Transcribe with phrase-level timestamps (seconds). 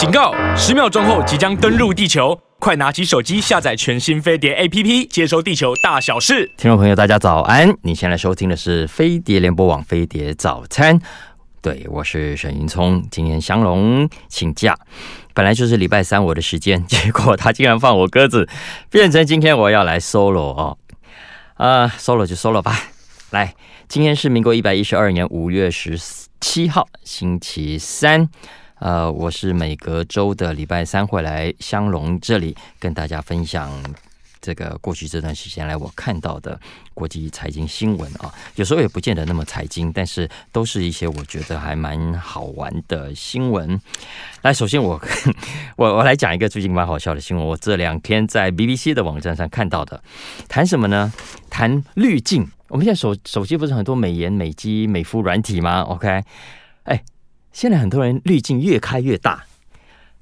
[0.00, 0.32] 警告！
[0.56, 6.50] 十秒钟后即将登陆地球，快拿起手机下载全新飞碟 APP，接收地球大小事。
[6.56, 7.76] 听众朋友，大家早安！
[7.82, 10.98] 你现在收听的是飞碟联播网飞碟早餐。
[11.60, 13.06] 对，我是沈云聪。
[13.10, 14.74] 今天祥龙请假，
[15.34, 18.48] 本来就是礼拜三我的时间，结果他竟然放我鸽子，
[18.88, 20.78] 变成今天我要来 solo 哦。
[21.56, 22.74] 啊，solo 就 solo 吧。
[23.32, 23.54] 来，
[23.86, 26.00] 今天是民国一百一十二年五月十
[26.40, 28.30] 七号，星期三。
[28.80, 33.70] 呃，我是每隔周的礼拜三会来香龙这里跟大家分享
[34.40, 36.58] 这个过去这段时间来我看到的
[36.94, 43.78] 国际财经新闻啊，有时候也不见得那么财经，但是都是一些我觉得还蛮好玩的新闻。
[44.40, 44.98] 来，首先我
[45.76, 50.02] 我我来讲一个最近蛮好笑的新闻，我这两天在 BBC 的网站上看到的，
[50.48, 51.12] 谈什么呢？
[51.50, 52.48] 谈滤镜。
[52.68, 56.24] 我们现在手手机不是很多美颜、美肌、美肤软体吗？OK，
[56.84, 57.02] 哎。
[57.52, 59.44] 现在很多人滤镜越开越大，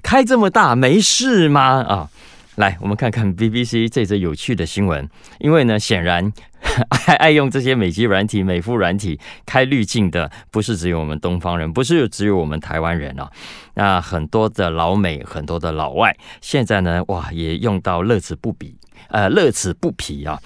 [0.02, 1.82] 开这么大没事吗？
[1.82, 2.10] 啊，
[2.56, 5.08] 来，我们看看 BBC 这则有趣的新闻。
[5.38, 6.32] 因为呢，显然
[7.06, 13.30] 爱爱用这些美肌软体、美肤软体开滤镜的，不是只有我们东方人，不是只有我们台湾人啊。
[13.74, 18.74] 那很多的老美、很多的老外，现在呢，哇，也用到乐此不疲，
[19.08, 20.40] 呃，乐此不疲啊。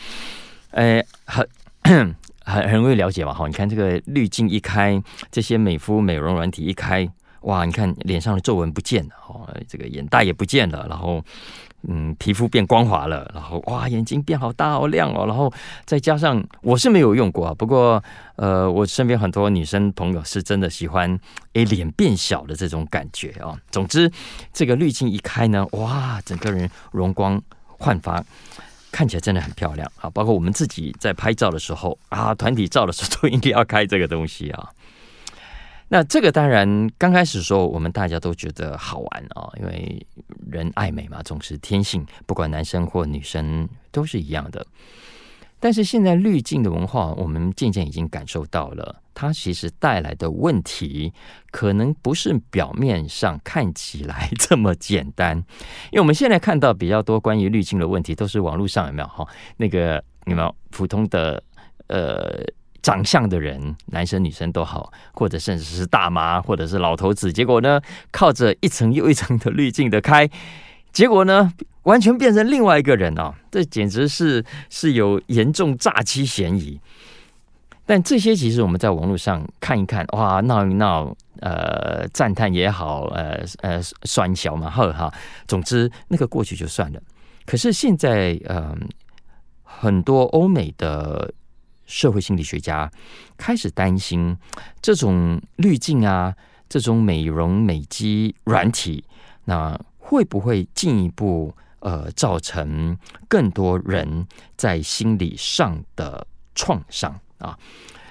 [0.73, 1.47] 呃，很。
[2.45, 3.47] 很很容易了解嘛，哈！
[3.47, 7.09] 你看这个滤镜一开，这些美肤美容软体一开，
[7.43, 7.65] 哇！
[7.65, 11.23] 你看脸上的皱纹不见了，哦，这个眼袋也不见了，然后，
[11.89, 15.53] 嗯，皮肤变光滑了，然后哇，眼睛变好大好亮哦，然后
[15.85, 18.03] 再加上我是没有用过啊，不过
[18.37, 21.19] 呃，我身边很多女生朋友是真的喜欢
[21.55, 23.59] 诶脸变小的这种感觉啊。
[23.71, 24.11] 总之，
[24.53, 27.41] 这个滤镜一开呢，哇，整个人容光
[27.79, 28.25] 焕发。
[28.93, 30.09] 看起来真的很漂亮啊！
[30.11, 34.69] 包括我们自己在拍照的时候啊，团体照的时候都应该要开这个东西啊。
[35.89, 40.07] 那这个当然刚开始的时候，我们大家都觉得好玩啊，因为
[40.51, 44.67] 人爱美嘛，总是天性，不管男生或女生都是一样的。
[45.63, 51.13] 但是现在滤镜的文化，我们渐渐已经感受到了，它其实带来的问题，
[51.53, 55.37] 可能不是表面上看起来这么简单。
[55.37, 59.25] 因为我们现在看到比较多关于滤镜的问题，都是网络上有没有哈？
[59.59, 61.41] 那个有没有普通的
[61.87, 62.43] 呃
[62.83, 70.29] 长相的人，男生女生都好，或者甚至是大妈，或者是老头子，结果呢，靠着一层又一层的滤镜的开，
[70.93, 71.53] 结果呢，
[71.85, 73.35] 完全变成另外一个人啊！
[73.51, 76.81] 这简直是是有严重诈欺嫌疑。
[77.85, 85.13] 但这些其实我们在网络上看一看，哇，闹一闹，呃，赞叹也好，呃呃，酸小嘛，呵哈。
[85.49, 87.03] 总之，那个过去就算了。
[87.45, 88.89] 可是现在，嗯、
[89.65, 91.35] 很多欧美的
[91.87, 92.89] 社会心理学家
[93.37, 94.37] 开始担心，
[94.81, 96.33] 这种滤镜啊，
[96.69, 99.05] 这种美容美肌软体，
[99.47, 101.53] 那会不会进一步？
[101.83, 102.97] 呃，造成
[103.29, 104.25] 更多人
[104.57, 107.59] 在心理上的创伤啊，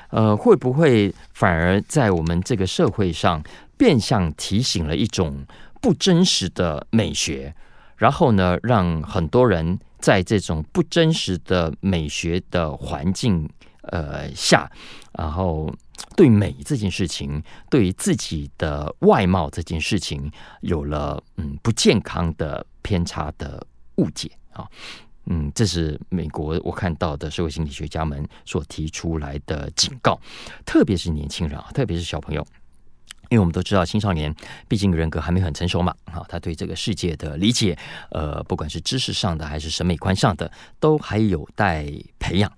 [0.09, 3.41] 呃，会不会反而在我们这个社会上
[3.77, 5.45] 变相提醒了一种
[5.81, 7.55] 不真实的美学？
[7.95, 13.49] 然后呢，让很多人在这种不真实的美学的环境
[13.83, 14.69] 呃下，
[15.13, 15.73] 然后
[16.17, 20.29] 对美这件事情，对于自己的外貌这件事情，
[20.59, 22.65] 有了嗯不健康的。
[22.81, 23.65] 偏差的
[23.95, 24.67] 误解啊，
[25.25, 30.19] 嗯，这是美国我看到的社会心理学家们所提出来的警告，
[30.65, 32.45] 特别是年轻人啊，特别是小朋友，
[33.29, 34.33] 因为我们都知道青少年
[34.67, 37.77] 毕竟人格还没很成熟嘛，啊，他对这个世界的理解，
[38.09, 41.85] 呃，不管是知识上的还是审美观上的，都还有待
[42.19, 42.51] 培养。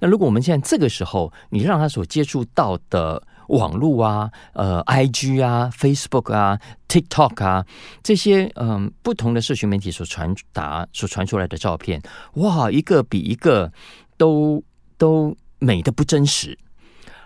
[0.00, 7.66] 那如果我们现在这个时候，你让他所接触到的，网络啊，呃，IG 啊，Facebook 啊，TikTok 啊，
[8.02, 12.02] 这些嗯、不同的社群媒体所传达、所传出来的照片，
[12.34, 13.72] 哇，一个比一个
[14.16, 14.62] 都
[14.98, 16.58] 都美的不真实。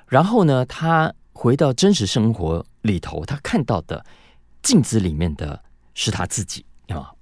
[0.07, 4.05] 然后呢，他回到真实生活里头，他看到的
[4.63, 5.63] 镜子里面的
[5.95, 7.13] 是他自己啊，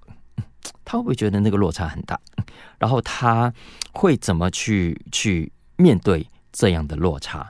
[0.84, 2.18] 他会不会觉得那个落差很大？
[2.78, 3.52] 然后他
[3.92, 7.48] 会怎么去去面对这样的落差？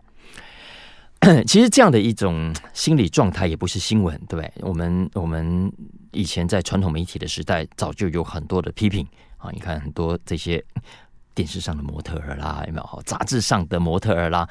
[1.47, 4.53] 其实这样的一种心理状态也不是新闻，对不对？
[4.61, 5.71] 我们我们
[6.13, 9.07] 以前在传统媒体的时代，早就有很多的批评
[9.37, 9.51] 啊。
[9.53, 10.65] 你看很多这些
[11.35, 13.03] 电视上的模特儿啦，有没有？
[13.05, 14.49] 杂志上的模特儿啦，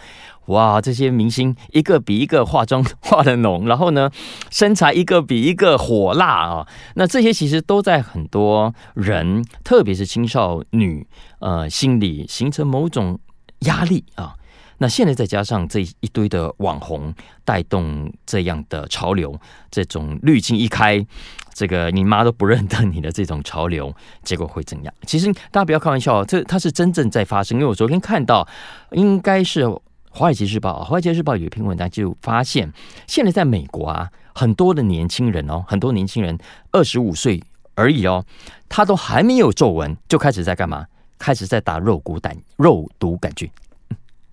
[0.48, 4.12] 哇，这些明星一个比一个化妆 化的浓，然后呢，
[4.52, 6.68] 身材一个比一个火辣啊。
[6.96, 11.08] 那这些其实都在很多人，特别是青少女，
[11.40, 13.20] 呃，心里形成某种
[13.62, 14.36] 压力啊。
[14.80, 17.14] 那现在再加上这一堆的网红
[17.44, 19.40] 带动这样的潮流，
[19.72, 21.06] 这种滤镜一开，
[21.54, 23.94] 这个你妈都不认得你的这种潮流，
[24.24, 24.94] 结果会怎样？
[25.06, 27.58] 其实大家不要开玩笑，这它是真正在发生。
[27.58, 28.48] 因为我昨天看到，
[28.92, 29.64] 应该是
[30.10, 32.72] 《华尔街日报》，《华尔街日报》有一篇文章就发现，
[33.08, 36.38] 现在在美国啊，很多的年轻人哦，很多年轻人
[36.72, 37.42] 二十五岁
[37.76, 38.24] 而已哦，
[38.70, 40.86] 他都还没有皱纹，就开始在干嘛？
[41.20, 43.50] 开始在打肉毒杆肉毒杆菌，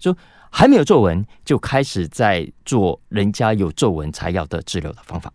[0.04, 0.14] 就
[0.50, 5.32] 还没有皱纹，就开始在做人家有皱纹才要的治疗的方法。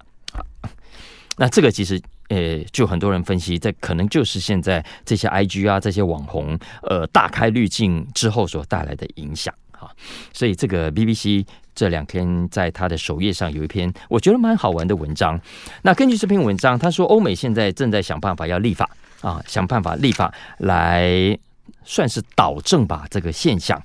[1.37, 9.89] 那这个其实，呃，就很多人分析，这可能就是现在这些 IG 啊，这些网红，呃，大开滤镜之后所带来的影响啊。
[10.31, 11.43] 所以这个 BBC
[11.73, 15.39] 这两天在他的首页上有一篇我觉得蛮好玩的文章。
[15.81, 18.87] 那根据这篇文章，他说欧美现在正在想办法要立法
[19.21, 21.37] 啊，想办法立法来
[21.83, 23.81] 算是导正吧这个现象。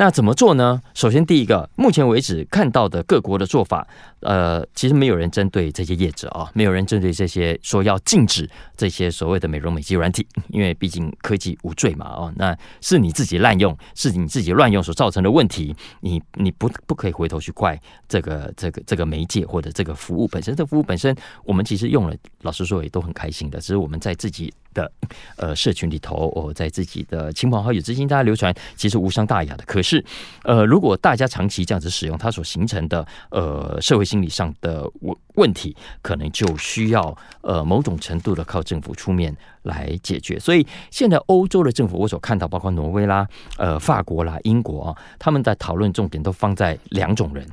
[0.00, 0.80] 那怎么做呢？
[0.94, 3.86] 首先，第一个，目前为止看到的各国的做法，
[4.20, 17.78] 呃，其实没有人针对这些业者啊，没有人针对这些说要禁止这些所谓的美容美肌软体，因为毕竟科技无罪嘛，哦，那是你自己滥用，是你自己乱用所造成的问题，你你不不可以回头去怪
[18.08, 21.14] 这个这个这个媒介或者这个服务本身，这服务本身
[21.44, 24.52] 我们其实用了，老实说也都很开心的，只是我们在自己。
[24.72, 24.88] 的
[25.36, 29.64] 呃，社群里头，我在自己的亲朋好友之间，大家流传其实无伤大雅的。
[29.66, 30.04] 可是，
[30.44, 40.36] 呃，如果大家长期这样子使用，它所形成的呃社会心理上的问问题，可能就需要呃某种程度的靠政府出面来解决。
[40.40, 43.24] 所以，现在欧洲的政府，我所看到，包括挪威啦、
[43.56, 47.46] 呃法国啦、英国啊，他们在讨论重点都放在两种人，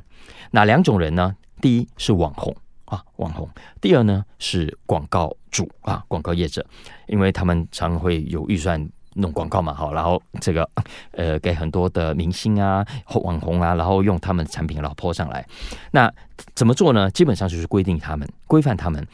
[0.50, 1.36] 哪两种人呢？
[1.62, 2.56] 第一是网红。
[2.86, 3.48] 啊，网红。
[3.82, 6.66] 第二呢是广告主啊，广告业者，
[7.08, 10.70] 因为他们常会有预算弄广告嘛，好，然后这个
[11.12, 12.86] 呃给很多的明星啊、
[13.24, 15.46] 网红啊，然后用他们的产品然后泼上来。
[15.92, 16.12] 那
[16.56, 17.10] 怎么做呢？
[17.12, 19.06] 基本上就是规定他们、规范他们，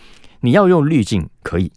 [0.42, 1.72] 你要用滤镜可以，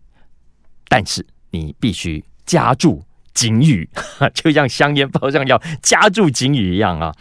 [0.89, 3.03] 但是你必须加注
[3.33, 3.89] 警语，
[4.35, 7.15] 就像香烟包上要加注警语一样啊。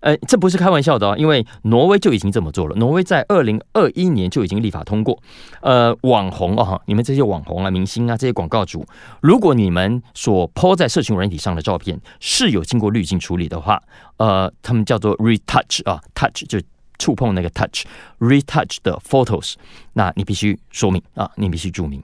[0.00, 2.76] 呃，这不是开玩笑的哦，因为挪威就已经这么做了。
[2.76, 5.20] 挪威在二零二一年就已经立法通过，
[5.62, 8.86] 呃，网红哦，你们这些网红啊、明星啊、这些广告主，
[9.20, 13.82] 如果你们所 po 在社群软体上的照片是有经过滤镜处理的话，
[14.18, 16.60] 呃，他们叫做 retouch 啊，touch 就
[16.98, 19.54] 触碰那个 touch，retouch 的 photos，
[19.94, 22.00] 那你必须说明啊，你必须注明。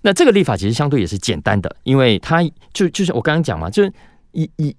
[0.00, 2.42] 那这个立法其实相对也是简单的，因为它
[2.72, 3.92] 就就是我刚刚讲嘛，就是
[4.32, 4.74] 一一。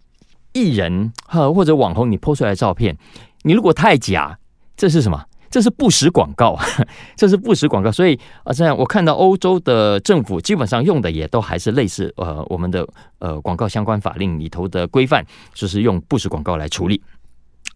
[0.53, 2.97] 艺人哈或者网红，你 po 出来的照片，
[3.43, 4.37] 你如果太假，
[4.77, 5.25] 这是什么？
[5.49, 6.57] 这是不实广告，
[7.15, 7.91] 这是不实广告。
[7.91, 12.87] 所以啊，这样我看到欧洲的政府基本上用的也都还是类似呃我们的
[13.19, 15.23] 呃广告相关法令里头的规范，
[15.53, 16.99] 就是用不实广告来处理。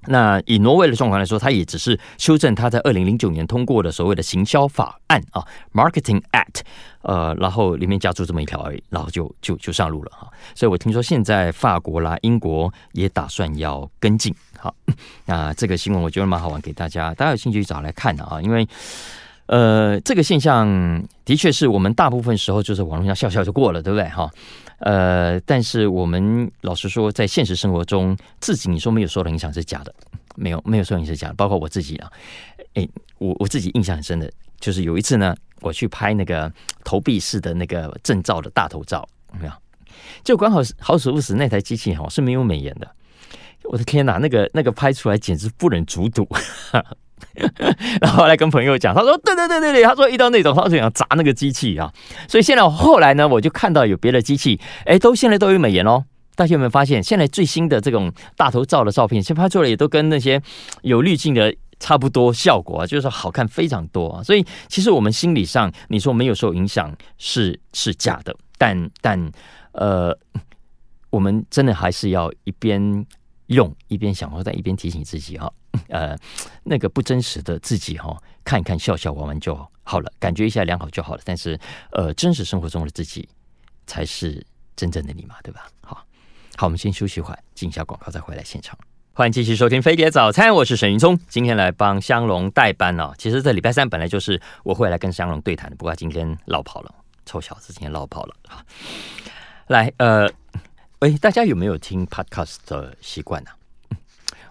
[0.07, 6.61] 那以挪威的状况来说，它也只是修正它在二零零九年通过的所谓的行销法案啊，Marketing Act，
[7.01, 10.27] 呃，然后里面加注这么一条而已，然后就就就上路了哈。
[10.55, 14.33] 所以我听说现在法国啦、英国也打算要跟进。
[14.57, 14.73] 好，
[15.25, 18.67] 那这个新闻我觉得蛮好玩，给大家大家有兴趣找来看的啊，因为。
[19.49, 20.67] 呃，这个现象
[21.23, 24.05] 的确是我们大部分时候就是网络上笑笑就过了，对不对？
[24.09, 24.29] 哈，
[24.79, 29.93] 呃，但是我们老实说，在现实生活中，自己你说没有受到影响是假的，
[30.35, 32.11] 没有没有受影响是假的，包括我自己啊。
[32.75, 32.87] 哎，
[33.17, 36.51] 我我自己印象很深的，就是有一次呢，我去拍那个
[36.83, 39.07] 投币式的那个证照的大头照，
[39.39, 39.51] 没有？
[40.23, 42.87] 就刚好好死不死那台机器哈是没有美颜的，
[43.63, 46.27] 我的天哪，那个那个拍出来简直不忍卒睹。
[48.01, 51.91] 然后来跟朋友讲，他说：“对对对对对，他说遇到那种，他就想砸那个机器啊。”
[52.27, 56.05] 所以现在后来呢，我就看到有别的机器，哎，都现在都有美颜哦。
[56.35, 60.39] 大家有没有发现，现在最新的这种大头照的照片，现在拍出来也都跟那些
[60.83, 64.21] 有滤镜的差不多效果啊，就是好看非常多啊。
[64.21, 69.31] 所以其实我们心理上，你说没有受影响是是假的，但但
[69.71, 70.15] 呃，
[71.09, 73.03] 我们真的还是要一边
[73.47, 75.51] 用一边想，或在一边提醒自己哈。
[75.89, 76.17] 呃，
[76.63, 81.21] 那个不真实的自己哈，看一看笑笑玩玩就好了，感觉一下良好就好了。
[81.23, 81.59] 但是，
[81.91, 83.27] 呃，真实生活中的自己
[83.85, 85.67] 才是真正的你嘛，对吧？
[85.81, 86.05] 好，
[86.55, 88.77] 好，我们先休息会儿，进一下广告，再回来现场。
[89.13, 93.11] 欢迎继续收听飞碟早餐，我是沈云聪，今天来帮香龙代班哦。
[93.17, 96.93] 其实这礼拜三本来就是我会来跟香龙对谈的，不过今天落跑了，
[97.25, 98.35] 臭小子，今天落跑了。
[98.47, 98.61] 好，
[99.69, 100.29] 来，呃，
[100.99, 103.49] 喂，大家有没有听 Podcast 的习惯呢？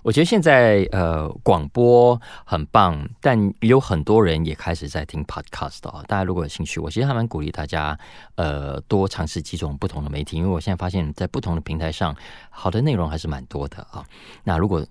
[0.07, 6.01] 我觉得现在呃广播很棒，但有很多人也开始在听 podcast 哦。
[6.07, 7.99] 大家如果有兴趣，我其实还蛮鼓励大家
[8.37, 12.15] 呃多尝试几种不同的媒体，因为我现在发现，在不同的平台上，
[12.51, 14.07] 好的内容还是蛮多的啊。
[14.45, 14.87] 那如果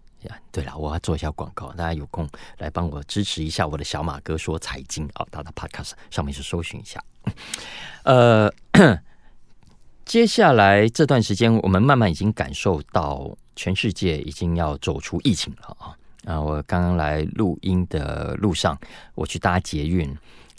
[0.52, 7.02] 对了，我要做一下广告，大家有空来帮我支持一下我的小马哥说财经啊，到他的 Podcast 上面去搜寻一下。
[8.04, 8.52] 呃，
[10.04, 15.96] 接下来这段时间，我们慢慢已经感受到全世界已经要走出疫情了啊。
[16.26, 18.76] 啊，我刚刚来录音的路上，
[19.14, 20.12] 我去搭捷运。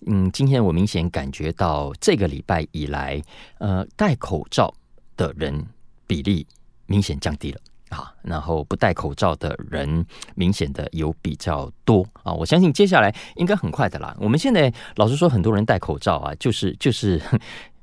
[0.07, 3.21] 嗯，今天我明显感觉到这个礼拜以来，
[3.59, 4.73] 呃，戴口罩
[5.17, 5.67] 的人
[6.07, 6.47] 比例
[6.87, 12.33] 明显降低了啊，然后不戴口罩的人明显的有比较多啊。
[12.33, 14.17] 我相信接下来应该很快的啦。
[14.21, 17.21] 我们现在老实说，很多人戴口罩啊，就是就是。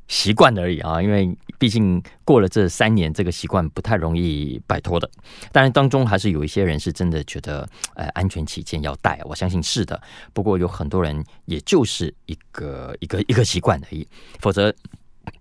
[0.08, 5.10] 习惯而已啊，因为毕竟过了这三年，这个习惯不太容易摆脱的。
[5.52, 10.00] 当然，当中还是有一些人是真的觉得，呃，安全起见要戴，我相信是的。
[10.34, 14.08] 不过有很多人也就是一个一个一个习惯而已，
[14.40, 14.74] 否则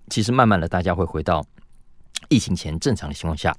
[0.09, 1.45] 其实慢慢的大家会回到
[2.29, 3.55] 疫情前正常的情况下。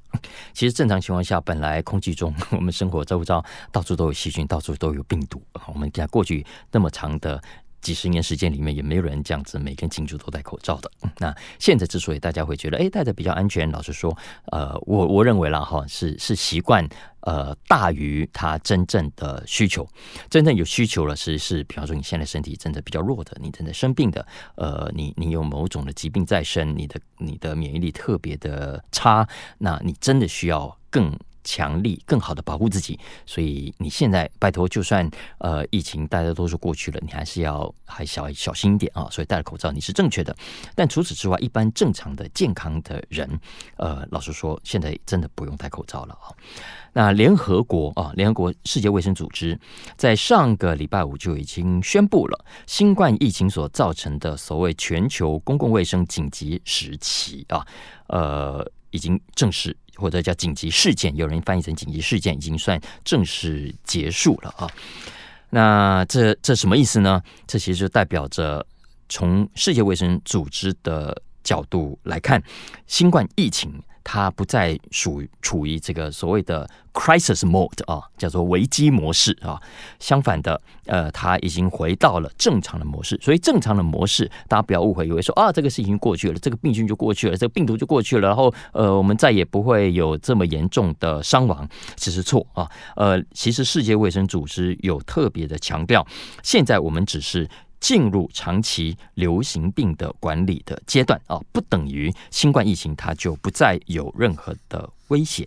[0.53, 3.43] 其实正常情况下，本来空气中我们生活周遭
[3.73, 5.43] 到处都有细菌，到处都有病毒。
[5.67, 7.41] 我们讲过去那么长的。
[7.83, 10.89] 几十年时间里面也没有人这样子每天进出都戴口罩的。
[11.19, 16.87] 那现在之所以大家会觉得哎戴着比较安全，老实说，呃，我我认为啦哈是是习惯
[17.19, 19.87] 呃大于他真正的需求。
[20.29, 24.25] 真正有需求了，是是比方说你现在身体真的比较弱的，你真的生病的，
[24.55, 31.13] 呃，你你有某种的疾病在身，你的你的免疫力特别的差，那你真的需要更。
[31.43, 39.07] 强力更好的保护自己，所以你现在拜托，就算呃疫情大家都说过去了，你还是要还小小心一点啊。
[39.11, 40.35] 所以戴了口罩你是正确的，
[40.75, 43.39] 但除此之外，一般正常的健康的人，
[43.77, 46.31] 呃，老实说，现在真的不用戴口罩了啊。
[46.95, 49.59] 那联合国啊，联合国世界卫生组织
[49.97, 57.65] 在上个礼拜五就已经宣布了，新冠疫情所造成的所谓全球公共卫生紧急时期啊，
[58.07, 59.75] 呃，已经正式。
[59.95, 64.67] 或者叫紧急事件，有人翻译成紧急事件，已经算正式结束了啊。
[65.51, 67.21] 那这这什么意思呢？
[67.45, 68.65] 这其实就代表着
[69.07, 72.41] 从世界卫生组织的角度来看，
[72.87, 73.71] 新冠疫情。
[74.03, 79.61] 它不再属于处于这个所谓的 crisis mode 啊，叫做危机模式啊。
[79.99, 83.17] 相反的，呃，它已经回到了正常的模式。
[83.21, 92.69] 所以，正常的模式，大家不要误会，以为说啊，这个事情过去了，这个病菌就过去了，这个病毒就过去了，然后呃，我们再也不会有这么严重的伤亡，其实错啊。
[92.95, 96.05] 呃，其实世界卫生组织有特别的强调，
[96.43, 97.49] 现在我们只是。
[97.83, 105.45] 进入长期流行病的管理的阶段啊，不等于新冠疫情它就不再有任何的威胁。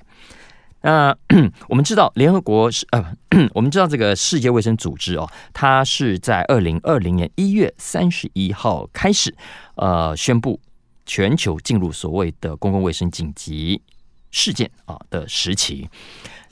[0.82, 1.16] 那
[1.66, 3.16] 我们知道，联合国是呃，
[3.54, 9.34] 我们知道这个世界卫生组织哦，它是在二零二零年一月三十一号开始
[9.76, 10.60] 呃宣布
[11.06, 13.80] 全球进入所谓的公共卫生紧急
[14.30, 15.88] 事件啊的时期。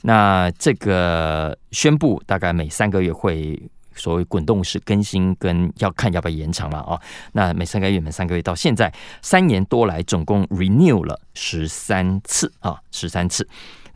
[0.01, 3.61] 那这个宣布大概每三个月会。
[3.95, 7.01] 所谓滚动式更新跟要看要不要延长了啊？
[7.33, 13.47] 那每三个月，每三个月到现在三年多来，总共 renew 了十三次啊，十三次。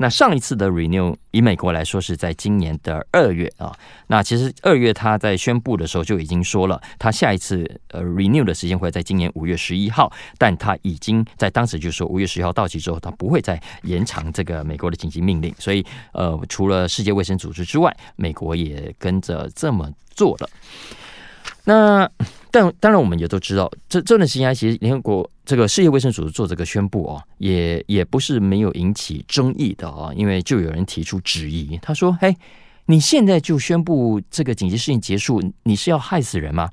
[0.02, 3.76] 那上一次的 renew 以美国来说是在今年的二月啊。
[4.08, 15.54] 那其实二月他在宣布的时候就已经说了，他下一次呃 renew 的时间会在今年五月十一号，但他已经在当时就说五月十一号到期之后，他不会再延长这个美国的紧急命令。
[15.60, 20.50] 所以呃，除了世界卫生组织之外，美国也跟着这么做了。
[21.66, 22.10] 那
[22.52, 32.36] 但当然，我们也都知道，这这段时间其实联合国这个世界卫生组织做这个宣布哦，也也不是没有引起争议的啊，因为就有人提出质疑，他说：“嘿，
[32.88, 36.70] 你现在就宣布这个紧急事件结束，你是要害死人吗？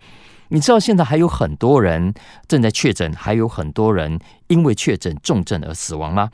[0.48, 2.14] 你知道现在还有很多人
[2.48, 6.30] 正在确诊，还有很多人因为确诊重症而死亡吗？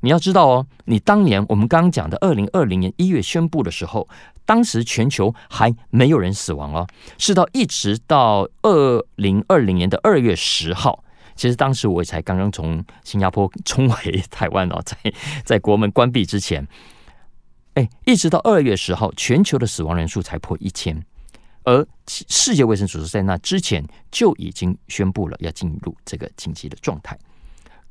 [0.00, 4.08] 你要知道哦，你当年我们刚刚讲的二零二零年一月宣布的时候。”
[4.46, 6.86] 当时全球还没有人死亡哦，
[7.18, 14.96] 是到一直到二零二零年的二月十号，其实当时我才刚刚从新加坡冲回台湾哦， 在
[15.44, 16.66] 在国门关闭之前，
[17.74, 21.04] 哎，一直到二月十号，全球的死亡人数才破一千，
[21.64, 27.18] 而世界卫生组织在那之前就已经宣布了要进入这个紧急的状态，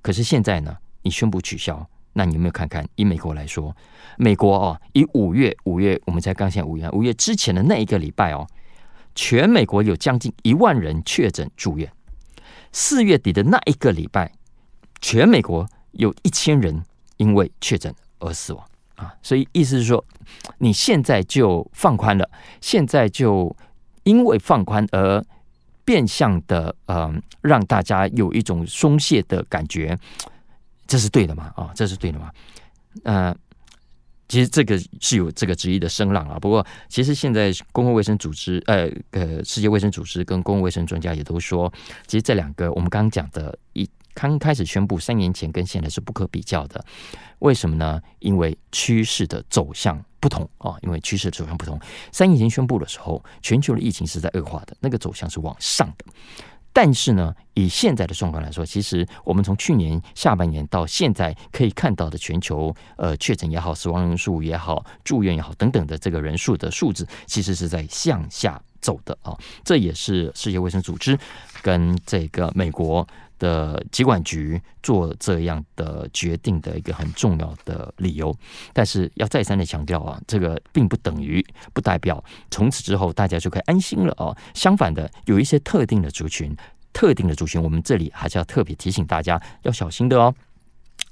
[0.01, 1.87] 可是现在呢，你宣布取消。
[2.17, 2.87] 那你有没有看看？
[2.95, 3.75] 以美国来说，
[4.17, 8.47] 美国哦，以五月五月，我们才刚现五月，五月之前的那一个礼拜哦，
[9.13, 11.91] 全美国有将近一万人确诊住院。
[12.71, 14.31] 四月底的那一个礼拜，
[15.01, 16.81] 全美国有一千人
[17.17, 19.13] 因为确诊而死亡啊！
[19.21, 20.03] 所以意思是说，
[20.59, 22.29] 你现在就放宽了，
[22.61, 23.53] 现在就
[24.03, 25.21] 因为放宽而
[25.83, 29.97] 变相的，嗯、让大家有一种松懈的感觉。
[30.87, 31.51] 这是对的吗？
[31.55, 32.31] 啊，这是对的吗？
[33.03, 33.35] 呃，
[34.27, 36.39] 其实这个是有这个质疑的声浪啊。
[36.39, 41.71] 不过，其实现在公共卫生组织，呃呃，世界卫生组织跟公共卫生专家也都说，
[42.07, 46.83] 其实这两个我们刚刚讲的，一刚开始宣布三年前跟现在是不可比较的。
[47.39, 48.01] 为什么呢？
[48.19, 50.75] 因为趋势的走向不同啊。
[50.83, 51.77] 因为趋势的走向不同，
[52.11, 56.05] 三年前宣布的时候，全球的疫情是在恶化的，那个走向是往上的。
[56.77, 69.33] 但是呢，以现在的状况来说，其实我们从去年下半年到现在可以看到的全球呃确诊也好、死亡人数也好、住院也好等等的这个人数的数字，其实是在向下走的啊。
[69.63, 71.17] 这也是世界卫生组织
[71.61, 73.07] 跟这个美国
[73.45, 78.35] 的疾管局做这样的决定的一个很重要的理由。
[78.73, 84.35] 但是要再三的强调啊，这个并不等于不代表从此之后大家就可以安心了哦。
[84.53, 86.55] 相反的，有一些特定的族群。
[86.91, 90.33] 特定的族群，我们这里还是要特别提醒大家要小心的哦。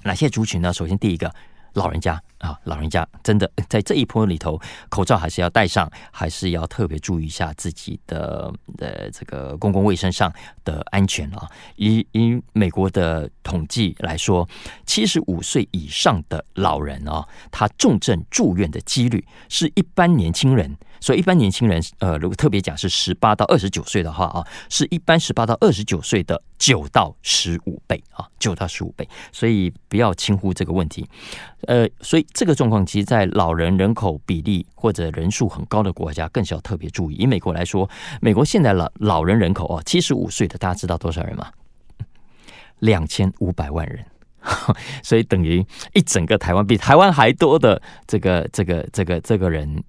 [0.04, 0.72] 哪些族群呢？
[0.72, 1.30] 首先，第一个。
[1.74, 10.32] 老人家啊，老人家真的在这一波里头，口罩还是要戴上，还是要特别注意一下自己的呃这个公共卫生上
[10.64, 11.50] 的安全啊。
[11.78, 14.48] 以以美国的统计来说，
[14.86, 31.06] 七十五岁以上的老人啊，他重症住院的几率是一般年轻人，所以一般年轻人呃，如果特别讲是十八到二十九岁的话啊，是一般十八到二十九岁的九到十五倍啊，九到十五倍，所以不要轻忽这个问题。
[31.68, 37.16] 呃，所以这个状况，其实，在老人人口比例或者人数很高的国家，更是要特别注意。
[37.16, 37.90] 以美国来说，
[38.22, 41.52] 美国现在老老人人口哦，七十五岁的，大家知道多少人吗？
[42.80, 44.06] 两千五百万人，
[45.04, 49.84] 所以等于一整个台湾，比台湾还多的这个这个这个这个人，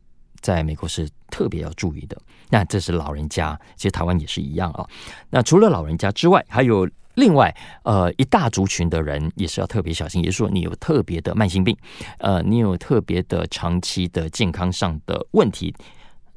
[0.44, 2.16] 在美国是特别要注意的。
[2.50, 4.86] 那这是老人家，其实台湾也是一样啊。
[5.30, 6.86] 那除了老人家之外，还有。
[7.16, 11.76] 另外，呃，一大族群的人也是要特别小心，也就是说，你有特别的慢性病，
[12.18, 15.72] 呃，你有特别的长期的健康上的问题，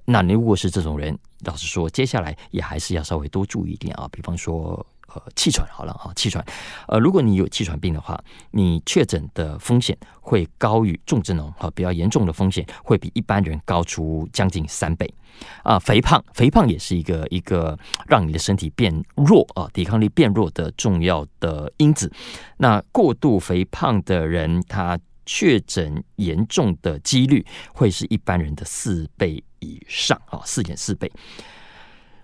[0.06, 4.86] 那你如果是这种人，老实说，接下来也还是要稍微多注意一点啊，比方说。
[5.14, 6.46] 呃，气喘好了啊，气喘。
[6.88, 15.12] 呃，如果你有气喘病的话，你确诊的风险会高于重症哦，哈，比较严重的风险会比一般人高出将近三倍。
[15.64, 22.12] 啊，肥胖，肥胖也是一个一个让你的身体变弱啊，抵抗力变弱的重要的因子。
[22.58, 31.12] 那过度肥胖的人，他确诊严重的几率会是一般人的四倍以上啊，四点四倍。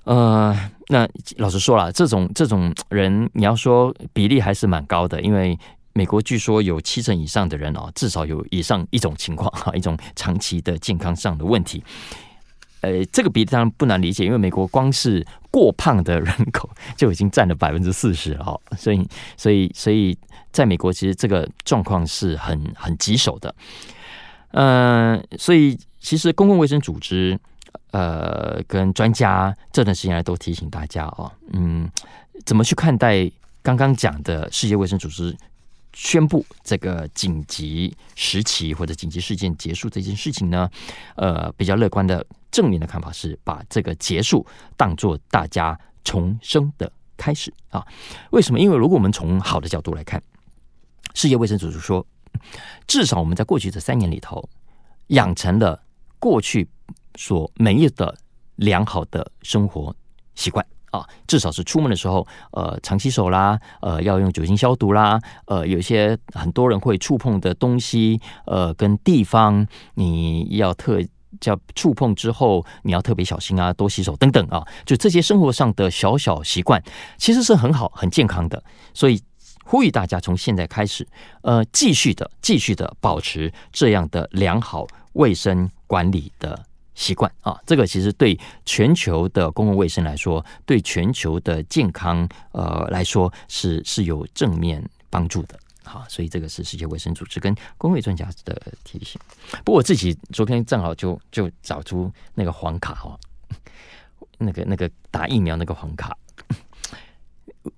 [0.03, 0.53] 呃，
[0.89, 5.57] 那老实说了，这种这种人，你要说比例还是蛮高的，因为
[5.93, 11.81] 美国据说有七成以上的人哦，至少有以上一种情况哈，一种长期的健康上的问题。
[12.81, 20.17] 呃，这个比例当然不难理解，因为美国光是过胖的人口就已经占了百分之四十了，所以所以所以
[20.51, 23.55] 在美国其实这个状况是很很棘手的。
[24.51, 27.39] 嗯、呃，所以其实公共卫生组织。
[27.91, 31.87] 呃，跟专家这段时间来都提醒大家哦，嗯，
[32.43, 33.29] 怎么去看待
[33.61, 35.35] 刚刚讲的世界卫生组织
[35.93, 40.67] 宣布这个紧急时期或者紧急事件结束这件事情呢？
[41.15, 44.43] 呃，比较乐观的正面的看法是把这个结束
[44.75, 47.85] 当做大家重生的开始啊。
[48.31, 48.59] 为什么？
[48.59, 50.19] 因为如果我们从好的角度来看，
[51.13, 52.03] 世界卫生组织说，
[52.87, 54.49] 至少我们在过去这三年里头
[55.09, 55.83] 养成了
[56.17, 56.67] 过去。
[57.15, 58.15] 所没有的
[58.55, 59.95] 良好的生活
[60.35, 71.01] 习惯啊，至少是出门的时候，呃，常洗手啦，呃，要用酒精消毒啦，呃，有些很多人会触碰的东西，呃，跟地方，你要特
[71.41, 76.81] 叫触碰之后，你要特别小心啊，多洗手等等啊，就这些生活上的小小习惯，
[77.17, 79.19] 其实是很好、很健康的，所以
[79.65, 81.07] 呼吁大家从现在开始，
[81.41, 86.63] 呃，继续的、继续的保持这样的良好卫生管理的。
[86.95, 95.57] 习惯啊，这个其实对全球的公共卫生来说，对全球的健康呃来说是是有正面帮助的。
[95.85, 99.19] 好，所以这个是世界卫生组织跟公卫专家的提醒。
[99.65, 103.19] 不过我自己昨天正好就就找出那个黄卡哦，
[104.39, 106.15] 那个那个打疫苗那个黄卡，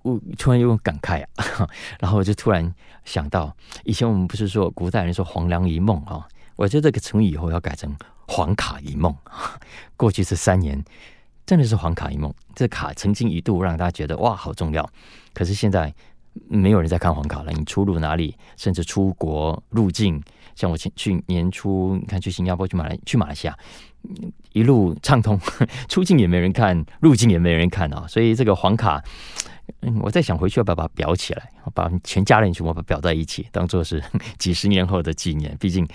[0.04, 1.68] 我突然有点感慨啊，
[2.00, 2.72] 然后我就突然
[3.06, 7.96] 想到，以前我们不是说古代人说黄粱一梦啊，我觉得这个成语以后要改成。
[8.28, 9.16] 黄卡一梦，
[9.96, 10.84] 过去这三年
[11.46, 12.34] 真的是黄卡一梦。
[12.56, 14.88] 这卡曾经一度让大家觉得哇，好重要，
[15.34, 15.94] 可是现在
[16.48, 17.52] 没有人在看黄卡了。
[17.52, 20.22] 你出入哪里，甚至出国入境，
[20.56, 23.58] 像我去去年初，你看去新加坡、去马来、去马来西亚，
[24.54, 25.40] 一路畅通，
[25.88, 28.06] 出境也没人看，入境也没人看啊。
[28.08, 29.04] 所以这个黄卡，
[30.02, 34.04] 我在想回去要不要把它裱起来，把全家人全部把它裱在一起，当做是
[34.40, 35.56] 几十年后的纪念。
[35.60, 35.88] 毕竟。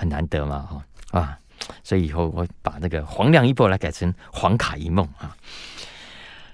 [0.00, 1.36] 很难得嘛，哈啊，
[1.82, 5.36] 所以以后我把那个黄粱一梦来改成黄卡一梦啊。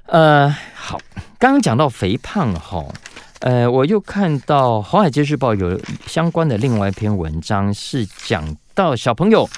[0.07, 1.01] 呃，好，
[1.39, 2.85] 刚刚讲到肥胖哈，
[3.41, 9.49] 呃，我又看到《华尔街日报》有相关的另外一篇文章，是讲到小朋友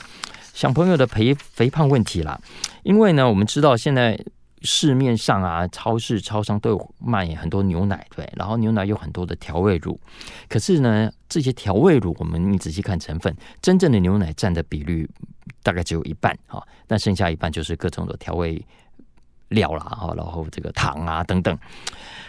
[0.55, 2.41] 小朋友的肥肥胖问题啦。
[2.85, 4.17] 因为呢，我们知道现在
[4.63, 10.01] 市面上啊，超市、超商都有卖很多牛奶，对，然后牛奶有很多的调味乳，
[10.49, 15.11] 可是呢，这些调味乳，我们你仔细看成分，真正的牛奶占的比率
[15.67, 18.65] 大概只有一半哈，但剩下一半就是各种的调味。
[19.51, 21.57] 料啦，哈，然后这个糖啊等等，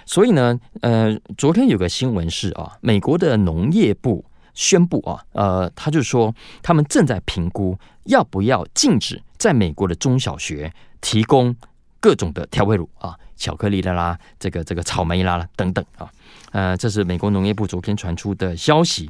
[0.06, 4.24] 所以呢，呃，昨天有个新闻是啊，美国的农业部
[4.54, 10.72] 宣布啊，呃，他就说他们正在评估要不要禁止在美国的中小学
[11.02, 11.56] 提供
[12.00, 16.08] 各种的调味乳啊，巧克力的啦，这个这个草莓啦等等啊，
[16.52, 19.10] 呃，这是美国农业部昨天传出的消息。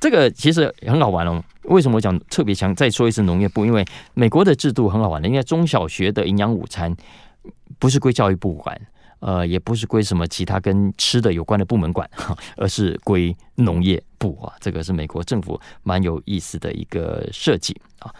[0.00, 1.42] 这个其实很好玩哦。
[1.64, 2.74] 为什么我讲特别强？
[2.74, 6.94] 再说一次，农业部，因为美国的制度很好玩的，因为中小学的营养午餐
[7.78, 8.80] 不是归教育部管。
[9.22, 12.08] 呃，也不是归什么其他跟吃的有关的部门管，
[12.58, 14.52] 而是归农业部啊。
[14.58, 18.12] 这个是美国政府蛮有意思的一个设计啊。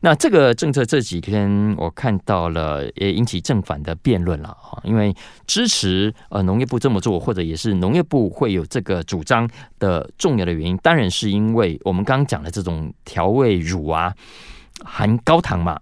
[0.00, 4.80] 那这个政策这几天我看到了，也引起正反的辩论了啊。
[4.82, 5.14] 因为
[5.46, 9.46] 支持呃农业部这么做，或者也是农业部会有这个主张
[9.78, 14.14] 的重要的原因，当然是因为我们刚刚讲的这种调味乳啊，
[14.84, 15.78] 含高糖嘛。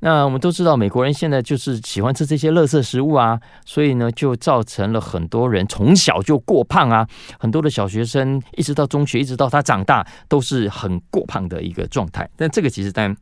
[0.00, 7.04] 那我们都知道，美国人现在就是喜欢吃这些垃圾食物啊，所以呢，就造成了很多人从小就过胖啊。
[7.38, 12.30] 很多的小学生一直到中学，一直到他长大，都是很过胖的一个状态。
[12.36, 13.16] 但这个其实当然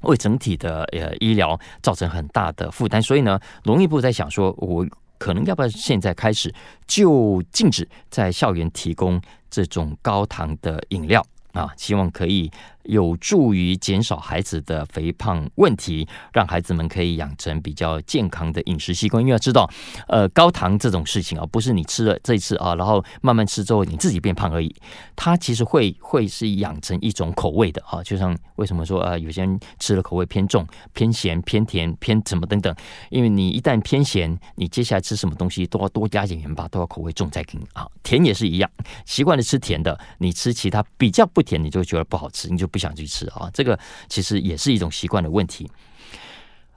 [0.00, 4.84] 为整体的呃医疗造成很大的负担，所以呢，农业部在想说，我
[5.16, 6.52] 可能要不要现在开始
[6.88, 11.24] 就禁止在校园提供这种高糖的饮料。
[11.52, 12.48] 啊，希望可以
[12.90, 19.20] 有助于减少孩子的肥胖问题，让孩子们可以养成比较健康的饮食习惯。
[19.20, 19.68] 因为要知道，
[20.06, 24.74] 呃，高糖这种事情啊，不是你吃了这一次啊，然后慢慢吃之后你自己变胖而已。
[25.16, 32.72] 它其实会会是养成一种口味的啊，就像为什么说啊，有些人吃了口味偏重、偏咸、偏甜、偏什么等等。
[33.10, 37.86] 因为你一旦偏咸，你接下来吃什么东西都要多加点盐巴，都要口味重再给你啊。
[38.02, 38.70] 甜也是一样，
[39.04, 41.40] 习惯了吃甜的，你吃其他比较不。
[41.40, 43.48] 不甜，你就觉得不好吃，你就不想去吃啊。
[43.54, 45.70] 这个其实也是一种习惯的问题。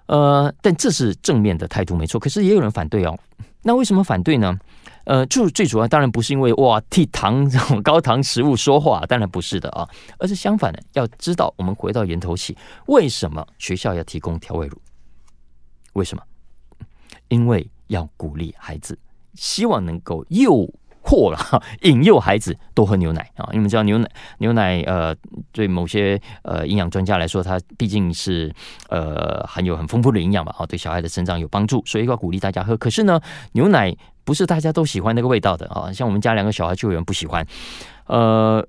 [0.07, 2.19] 呃，但这是正面的态度，没错。
[2.19, 3.17] 可是也有人反对哦。
[3.61, 4.59] 那为什么反对呢？
[5.05, 7.49] 呃，就最主要当然不是因为哇替糖
[7.81, 9.89] 高糖食物说话，当然不是的啊，
[10.19, 10.83] 而是相反的。
[10.93, 12.55] 要知道，我们回到源头起，
[12.87, 14.77] 为什么学校要提供调味乳？
[15.93, 16.23] 为什么？
[17.29, 18.99] 因为要鼓励孩子，
[19.35, 20.69] 希望能够诱。
[21.03, 21.37] 惑了，
[21.83, 23.49] 引诱孩子多喝牛奶啊！
[23.51, 25.13] 因为知道牛奶，牛奶呃，
[25.51, 28.53] 对某些呃营养专家来说，它毕竟是
[28.89, 32.77] 呃含有很丰富的营养嘛，啊，对小孩的成长有帮助，所以要鼓励大家喝。
[32.77, 33.19] 可是呢，
[33.51, 37.45] 牛奶不是大家都喜欢那个味道的啊，像我们家两个小孩就有人不喜欢，
[38.07, 38.65] 呃，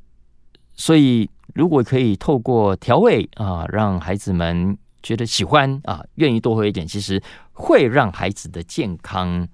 [0.75, 9.47] 所以如果可以透过调味啊，让孩子们觉得喜欢啊，愿意多喝一点，其实会让孩子的健康。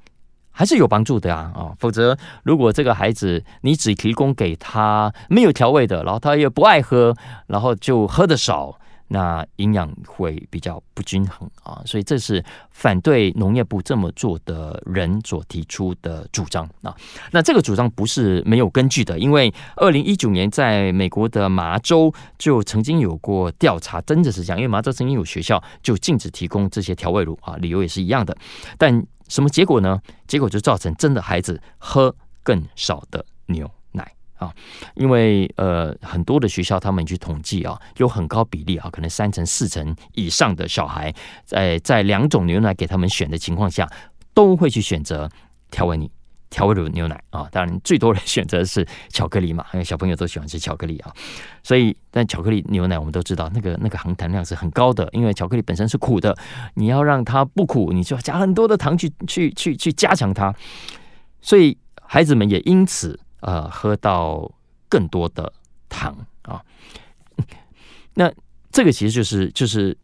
[0.51, 7.15] 还是有帮助的啊，啊，否则如果这个孩子你只提供给他没有调味的，然后他又不爱喝，
[7.47, 8.79] 然后就喝的少，
[9.11, 16.97] 那营养会比较不均衡啊，所以这是反对农业部这么做的人所提出的主张啊。
[17.33, 28.37] 那这个主张不是没有根据的，因为二零一九年在美国的麻州就曾经有过调查，真的是这样，因为麻州曾经有学校就禁止提供这些调味乳啊，理由也是一样的，
[28.79, 29.07] 但。
[29.29, 29.97] 什么结果呢？
[30.27, 33.71] 结果就造成真的孩子喝更少的牛
[34.41, 34.53] 啊，
[34.95, 43.89] 因为呃很多的学校他们去统计啊，有很高比例啊，可能三成四成以上的小孩在在两种牛奶给他们选的情况下，
[44.35, 45.31] 都会去选择
[45.71, 46.11] 调味你。
[46.53, 51.15] 调味乳牛奶啊，当然最多的选择是巧克力嘛，因为小朋友都喜欢吃巧克力啊，
[51.63, 56.37] 所以但巧克力牛奶我们都知道，那个那个含糖量是很高的，因为巧克力本身是苦的，
[56.75, 60.53] 你要让它不苦，你就要加很多的糖去去去去加强它，
[61.41, 64.51] 所以孩子们也因此呃喝到
[64.89, 65.53] 更多的
[65.89, 66.63] 糖啊。
[68.15, 68.33] 那
[68.71, 69.97] 这个其实就是就是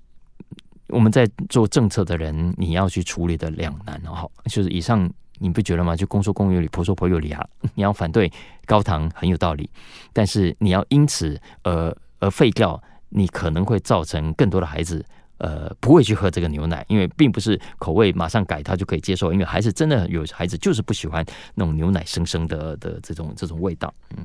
[0.88, 5.10] 我们在做政策的人你要去处理的两难哦，就是以上。
[5.38, 5.94] 你不觉得吗？
[5.94, 7.46] 就公说公有理，婆说婆有理啊！
[7.76, 8.32] 你要反对
[8.64, 9.68] 高糖很有道理，
[10.14, 15.04] 但是你要因此而而废掉，你可能会造成更多的孩子
[15.38, 23.92] 呃不会去喝这个牛奶，因为并不是口味马上改他就可以接受，因为还是真的有孩子就是不喜欢那种牛奶生生的的这种这种味道。
[24.16, 24.24] 嗯，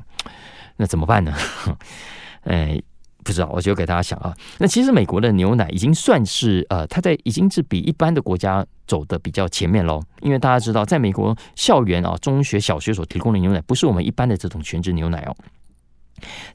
[0.77, 1.33] 那怎么办呢？
[2.43, 2.81] 哎，
[3.23, 4.35] 不知道，我就给大家想啊。
[4.57, 10.01] 那其实美国的牛奶已经算是呃，它在已经是比一般的国家走的比较前面喽。
[10.21, 15.35] 因为大家知道，在美国校园啊，中学、小学所提供的牛奶，不是我们一般的这种全脂牛奶哦。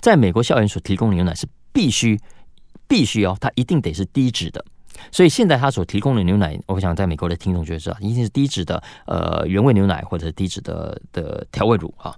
[0.01, 2.19] 在美国校园所提供的牛奶是必须
[2.89, 4.65] 必须哦，它一定得是低脂的。
[5.13, 12.17] 所以现在他所提供的牛奶，我想在美国的听众就知道，一定是低脂的呃原味牛奶或者是低脂的的调味乳啊。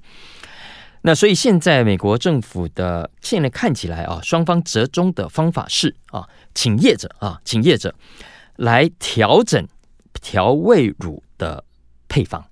[1.02, 7.94] 那所以现在美国政府的现在看起来啊，双方折中的方法是啊，请业者啊，请业者
[8.56, 9.66] 来调整
[10.20, 11.64] 调味乳的
[12.08, 12.47] 配方。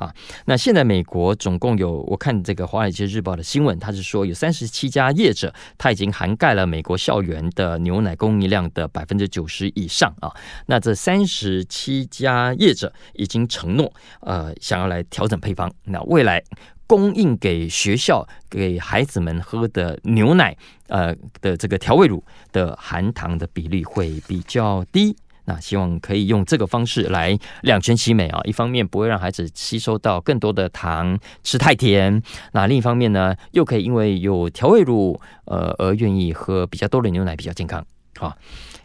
[0.00, 0.10] 啊，
[0.46, 10.32] 那现在美国总共有，我看这个《华尔街日报》的新闻，它是说有三十七家业者，它已经涵盖了美国校园的牛奶供应量的百分之九十以上啊。
[10.66, 15.70] 那这三十七家业者已经承诺，呃，想要来调整配方。
[15.84, 16.42] 那未来
[16.86, 20.56] 供应给学校给孩子们喝的牛奶，
[20.88, 25.14] 呃的这个调味乳的含糖的比例会比较低。
[25.50, 28.40] 那希望可以用这个方式来两全其美啊！
[28.44, 32.20] 一方面不会让孩子吸收到更多的糖，吃太甜；
[32.52, 37.84] 那另一方面呢，又可以因为有调味乳，呃，而愿意喝比较多的牛奶，比较健康。
[38.16, 38.36] 好，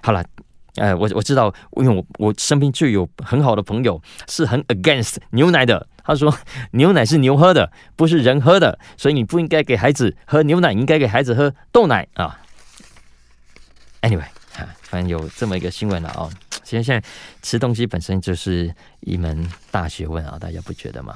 [0.01, 0.25] 好了，
[0.77, 5.87] 呃，我我知道，因为我我身边就有很好的朋友是很 against 牛奶的。
[6.03, 6.35] 他说，
[6.71, 12.39] 牛奶是牛喝的，不是人喝的，所以你不应该给孩子喝牛奶，应该给孩子喝豆奶啊。
[14.01, 14.25] Anyway，
[14.81, 16.29] 反正有这么一个新闻了啊。
[16.65, 17.07] 其实现在
[17.41, 21.15] 吃东西本身就是一门大学问啊，大家不觉得吗？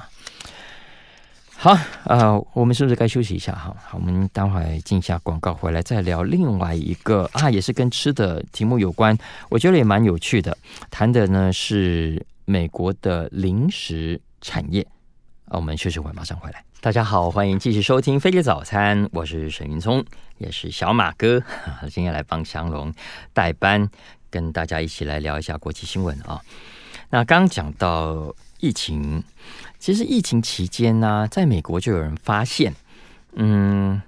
[1.56, 3.52] 好啊，呃，我们是不是该休息一下？
[3.52, 9.14] 哈，好，我们待会儿进一下广告，回来再聊另外一个啊，也是跟吃的题目有关，
[9.50, 10.56] 我觉得也蛮有趣的。
[10.90, 14.80] 谈的呢是美国的零食产业。
[15.46, 16.64] 啊，我们休息会，马上回来。
[16.80, 20.02] 大家好，欢迎继续收听《飞碟早餐》，我是沈云聪，
[20.38, 21.42] 也是小马哥，
[21.90, 22.90] 今天来帮祥龙
[23.34, 23.90] 代班。
[24.30, 26.40] 跟大家一起来聊一下国际新闻啊。
[27.10, 29.22] 那刚讲到疫情，
[29.78, 32.72] 其实疫情期间呢，在美国就有人发现，
[33.34, 34.00] 嗯，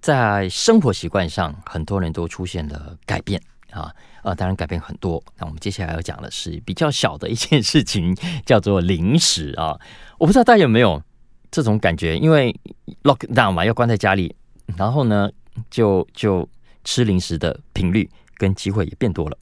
[0.00, 3.94] 在生活习惯上，很多人都出现了改变啊。
[4.24, 5.22] 呃，当然改变很多。
[5.36, 9.78] 那我们接下来要讲的是比较小的一件事情，叫做零食啊。
[10.18, 11.02] 我不知道大家有没有
[11.50, 12.54] 这种感觉，因为
[13.02, 14.34] lockdown 嘛，要关在家里，
[14.76, 15.28] 然后呢，
[15.70, 16.48] 就就
[16.84, 19.36] 吃零食的频率跟机会也变多了。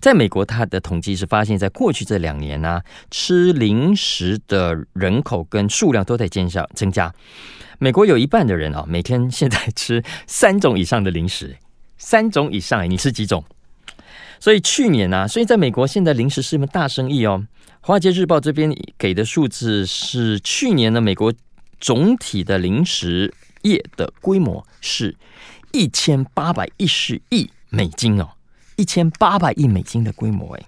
[0.00, 7.12] 在美国，他的统计是发现，在过去这两年呢、吃零食的人口跟数量都在减少增加。
[7.78, 11.56] 美国有一半的人啊，每天现在吃三种以上的零食，
[11.96, 13.44] 三种以上，你吃几种？
[14.38, 17.46] 所以去年呢、所以在美国现在零食是一门大生意哦。
[17.86, 21.32] 《华尔街日报》这边给的数字是，去年的美国
[21.80, 25.16] 总体的零食业的规模是
[25.72, 28.28] 一千八百一十亿美金哦。
[28.76, 30.66] 一千八百亿美金的规模诶，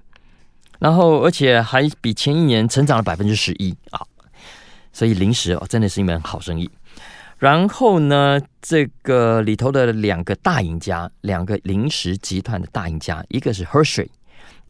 [0.79, 4.01] 然后而且还比前一年成长了百分之十一啊，
[4.93, 6.71] 所以零食哦真的是一门好生意。
[7.39, 14.09] 然后呢，这个里头的两个大赢家，两个零食集团的大赢家，一个是 Hershey。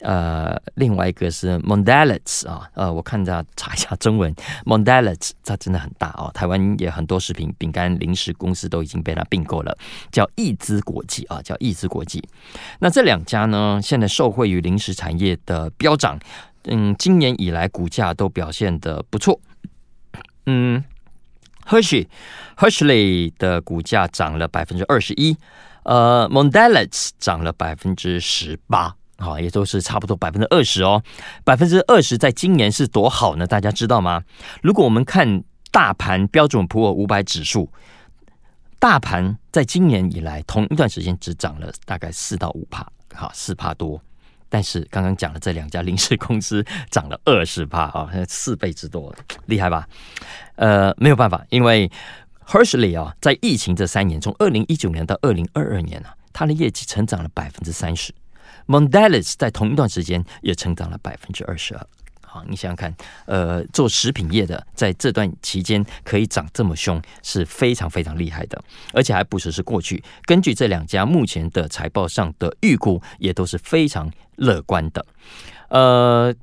[0.01, 4.31] 呃，另外一个是 Mondelez 啊，呃，我看着查一下中文，
[4.63, 9.75] Mondelez 它真的很大哦，台湾也很多食品、饼干、零食公司都已经被它并购了，
[10.11, 12.23] 叫益滋国际啊，叫益滋国际。
[12.79, 16.19] 那这两家呢，现在受惠于零食产业的飙涨，
[16.65, 19.39] 嗯，今年以来股价都表现的不错。
[20.45, 20.83] 嗯
[21.65, 22.07] ，Hershey
[22.55, 25.35] Hershey 的股价涨了百分之二十一，
[25.83, 28.96] 呃，Mondelez 涨了百分之十八。
[29.19, 31.03] 好，也都是差不多百分之二十哦，
[31.43, 33.47] 百分之二十在今年是多好呢？
[33.47, 34.23] 大家知道吗？
[34.61, 37.71] 如果我们看大盘标准普尔五百指数，
[38.79, 43.99] 大盘在今年以来同一段时间只涨了大概四到五趴，好，四趴多。
[44.49, 49.13] 但是刚刚讲的这两家临时公司涨了二十趴啊，四倍之多，
[49.47, 49.87] 厉害吧？
[50.55, 51.91] 呃，没有办法，因为
[52.45, 58.13] Hershey 啊，在疫情这三年，从二零一九年到二零二二年啊，它的业绩成长了百分之三十。
[58.67, 61.87] Mondelez 在同一段时间也成长了百分之二十二。
[62.21, 62.93] 好，你想想看，
[63.25, 70.03] 呃，做食品业的在这段期间可以涨这么凶，是非常非常厉害的，而且还不只是过去。
[70.25, 75.05] 根据这两家目前的财报上的预估，也都是非常乐观的。
[75.69, 76.35] 呃，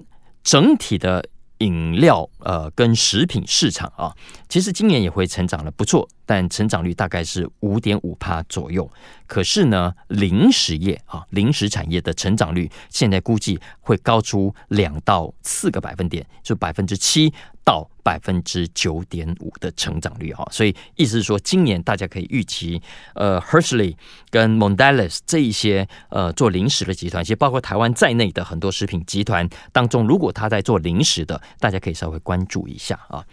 [0.43, 1.23] 整体的
[1.59, 4.15] 饮料呃跟食品市场啊，
[4.49, 8.91] 其实今年也会成长的不错，但成长率大概是五点五趴左右。
[9.27, 17.33] 可是呢，零食业啊，零食产业的成长率现在估计会高出两到四个百分点，就百分之七
[17.65, 20.45] 到百分之九点五的成长率啊。
[20.51, 22.81] 所以意思是说，今年大家可以预期，
[23.15, 23.97] 呃，Hershey
[24.31, 33.25] 跟 Mondelez 这一些呃做零食的集团，其实包括台湾在内的很多食品集团当中，如果他在做零食的，大家可以稍微关注一下啊。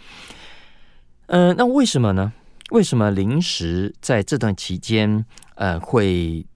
[1.26, 2.32] 呃，那为什么呢？
[2.70, 6.46] 为什么零食在这段期间，呃，会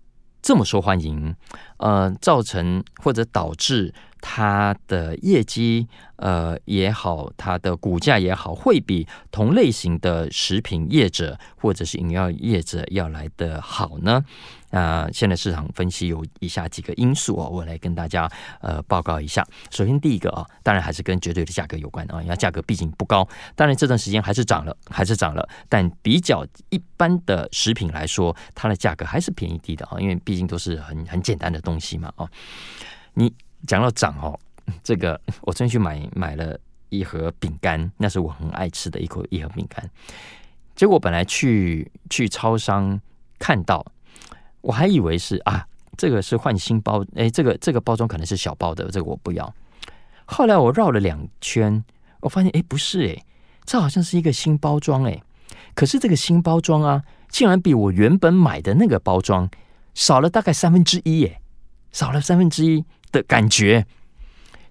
[0.40, 1.34] 这么受欢迎？
[1.76, 3.92] 呃，造成或者导致
[4.28, 5.86] 它的业绩，
[6.16, 14.24] 呃，也好，它的股价也好，会比同类型的食品业者或者是饮料业者要来的好呢？
[14.72, 18.28] 啊、现在市场分析有以下几个因素啊，我来跟大家
[18.60, 19.46] 呃报告一下。
[19.70, 23.26] 首先，第一个啊，当然还是跟绝对的价格有关啊，因为价格毕竟不高。
[23.54, 32.28] 当然这段时间还是涨了，还是涨了，但比较一般的食品来说，它的价格还是便宜低的啊，因为毕竟都是很很简单的东西嘛啊。
[33.14, 33.32] 你
[33.66, 34.38] 讲到涨哦，
[34.83, 39.88] 这个我昨天去买买了一盒饼干，那是我很爱吃的一口一盒饼干。
[40.75, 43.01] 结果本来去去超商
[43.38, 43.85] 看到。
[44.62, 45.64] 我还以为是啊，
[45.97, 49.55] 这个是换新包，哎，这个这个包装可能是小包的，这个我不要。
[50.25, 51.85] 后来我绕了两圈，
[52.19, 53.25] 我发现哎，不是哎，
[53.64, 55.23] 这好像是一个新包装哎，
[55.77, 59.49] 可是这个新包装啊，竟然比我原本买的那个包装
[59.95, 61.40] 少了大概三分之一耶，
[61.92, 63.87] 少了三分之一的感觉。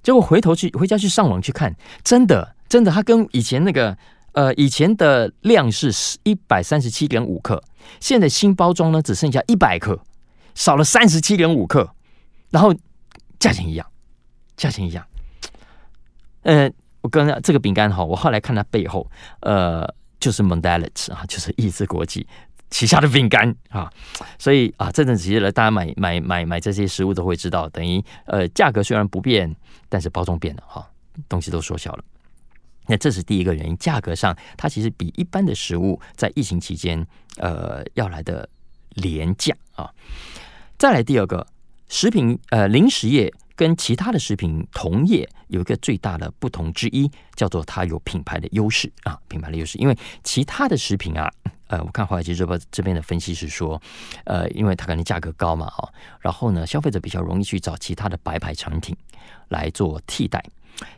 [0.04, 3.98] 结果回头去回家去上网去看，真的真的，它跟以前那个。
[4.36, 5.90] 呃，以前的量是
[6.24, 7.64] 一百三十七点五克，
[8.02, 9.98] 现在新包装呢只剩下一百克，
[10.54, 11.90] 少了三十七点五克，
[12.50, 12.76] 然后
[13.40, 13.88] 价钱一样，
[14.58, 15.08] 价钱一样。
[16.42, 16.70] 呃，
[17.00, 19.88] 我刚刚这个饼干哈，我后来看它背后，呃，
[20.20, 22.28] 就是 Mondelez 啊，就是益智国际
[22.70, 23.92] 旗下的饼干啊，
[24.38, 29.56] 所以啊，这阵子来，大家买买买买这些食物都会知道，等于呃，价格虽然不变，
[29.88, 30.90] 但是包装变了哈，
[31.30, 32.04] 东西都缩小了。
[32.88, 37.06] 那这是第一个原因，价格上它其实比一般的食物在疫情期间，
[37.38, 38.48] 呃，要来的
[38.90, 39.90] 廉价啊。
[40.78, 41.48] 再来第二个，
[41.88, 49.78] 食品呃零食业跟其他的食品同业有一个最大的不同之一，叫做它有品牌的优势啊，品牌的优势。
[49.78, 51.32] 因为其他的食品啊，
[51.68, 53.82] 呃，我看华尔街日报这边的分析是说，
[54.26, 55.90] 呃，因为它可能价格高嘛，啊，
[56.20, 58.96] 然后呢，消费者比较容易去找其他的白牌产品
[59.50, 60.44] 来做替代。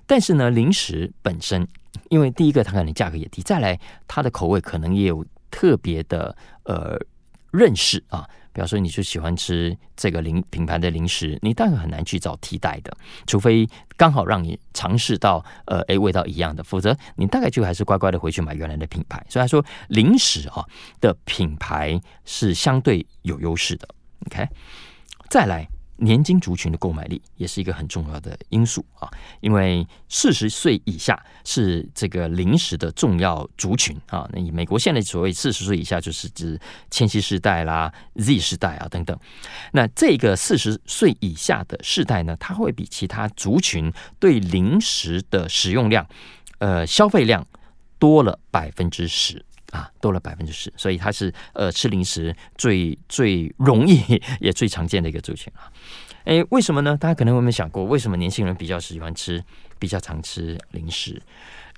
[0.07, 1.67] 但是呢，零食本身，
[2.09, 6.97] 因为第一个它可能价格也低，再来它的口味可能也有特别的呃
[7.51, 8.27] 认识啊。
[8.57, 12.91] 比方说，你就喜欢吃这个零品牌的零食，你大概很难去找替代的，
[13.27, 19.23] 除非刚好让你尝试到呃诶味道一样的，否则你大概就还是乖乖的回去买原来的品牌。
[19.29, 20.65] 所以说，零食啊
[20.99, 23.87] 的品牌是相对有优势的。
[24.25, 24.49] OK，
[25.29, 25.67] 再来。
[25.97, 34.29] 年轻族群的购买力也是一个很重要的因素啊，因为四十岁以下是这个零食的重要族群啊。
[34.31, 36.60] 那以美国现在所谓四十岁以下，就是指
[36.91, 39.17] 千禧世代啦、Z 世代啊等等。
[39.71, 46.07] 那这个四十岁以下的世代呢，它会比其他族群对零食的使用量、
[46.60, 47.45] 呃消费量
[47.97, 49.43] 多了百分之十。
[49.71, 54.01] 啊，多了百分之十，所以它是呃吃零食最最容易
[54.39, 55.71] 也最常见的一个族群啊。
[56.25, 56.97] 诶，为什么呢？
[56.97, 59.43] 大家可能有没有想过，为什么年轻人比较喜欢吃，
[59.80, 61.21] 比较常吃零食？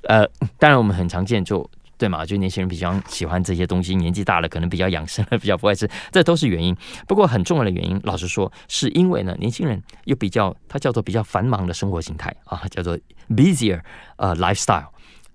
[0.03, 0.25] 呃，
[0.57, 6.75] 当然我们很常见就对嘛，就年轻人比较喜欢这些东西，年纪大了可能比较养生了，比较不爱吃，这都是原因。
[7.07, 12.97] 不过很重要的原因，老实说，是因为呢，年轻人又比较，它叫做比较繁忙的生活形态啊，叫做
[13.29, 13.81] busier
[14.15, 14.87] 呃 lifestyle。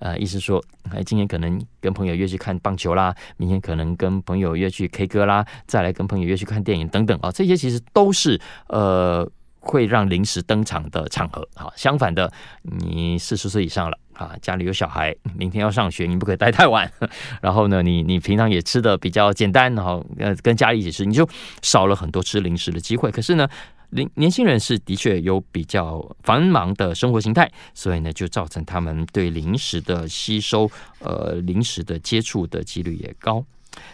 [0.04, 8.38] 呃，意思说，哎，今天可能跟朋友约去看棒球啦，明天可能跟朋友约去 K 歌啦，再来跟朋友约去看电影等等啊，这些其实都是
[8.68, 9.26] 呃
[9.60, 11.72] 会让零食登场的场合啊。
[11.74, 16.92] 相反的，你四十岁以上了啊，家里有小孩，明天要上学，你不可以待太晚。
[17.40, 21.26] 然后呢，你你平常也吃的比较简单，然后呃跟家里一起吃，你就
[21.62, 23.10] 少了很多吃零食的机会。
[23.10, 23.48] 可是呢，
[23.94, 33.44] 年年轻人是的确有比较繁忙的生活形态，所以呢，就造成他们对零食的吸收，呃，零食的接触的几率也高。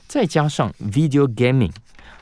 [0.07, 1.73] 再加上 video gaming，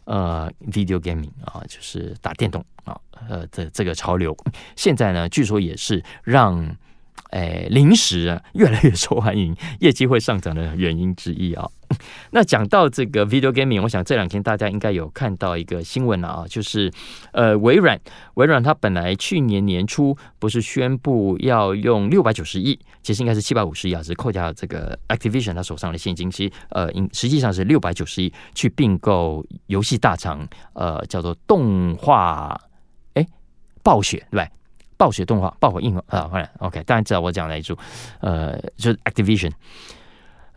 [0.04, 2.98] 呃，video gaming 啊，就是打电动啊，
[3.29, 4.37] 呃，这这个潮流，
[4.76, 6.76] 现在呢，据说也是让，
[7.31, 11.68] 诶、零食啊越来越受欢迎，业绩会上涨的原因之一啊。
[12.32, 16.92] 那讲到这个 video gaming，我想这两天大家应该有看到一个新闻了啊，就是
[17.32, 17.98] 呃，微软，
[18.34, 32.60] 微软它本来去年年初不是宣布要用六百九十亿，其实应该是七百五十亿啊，只是扣掉这个 Activision 它手上的现金，其实呃应，实际上是六百九十亿去并购游戏大厂，呃，叫做动画，
[33.14, 33.26] 哎，
[33.82, 34.50] 暴雪对吧？
[34.98, 37.76] 暴雪动画，暴雪硬啊，好了，OK，当然知道我讲哪一组，
[38.20, 39.52] 呃，就是 Activision。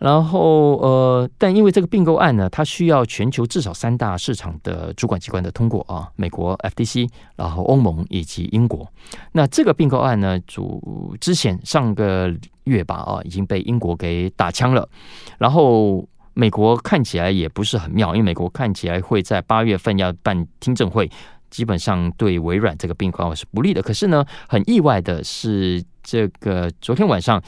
[0.02, 8.92] 然后呃，但因为这个并购案呢，它需要全球至少三大市场的主管机关的通过啊，美国 FTC，然后欧盟以及英国。
[9.32, 12.34] 那这个并购案呢，主之前上个
[12.64, 14.90] 月吧啊，已经被英国给打枪了。
[15.38, 21.08] 然后美国看起来也不是很妙，因为美国看起来会在八月份要办听证会，
[21.52, 23.84] 基本上对微软这个并购案是不利的。
[23.84, 27.40] 可是呢，很意外的是，这个昨天晚上。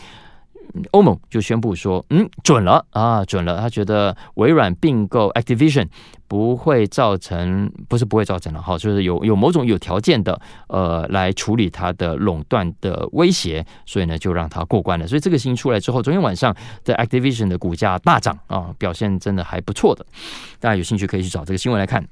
[0.92, 3.60] 欧盟就宣布说，嗯，准了啊，准了。
[3.60, 5.88] 他觉得微软并购 Activision
[6.28, 15.06] 不会造成，不是不会造成了哈，就是有有某种有条件的，呃，来处理它的垄断的威胁，所以呢，就让它过关了。
[15.06, 20.04] 所以这个新闻出来之后，昨天晚上在 Activision 的股价大涨啊，表现真的还不错的。
[20.60, 22.04] 大家有兴趣可以去找这个新闻来看。